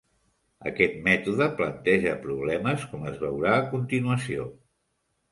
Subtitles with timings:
[0.69, 4.47] Aquest mètode planteja problemes, com es veurà a continuació.